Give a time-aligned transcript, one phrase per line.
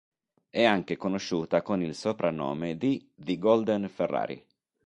[0.49, 4.43] È anche conosciuta con il soprannome di "The Golden Ferrari".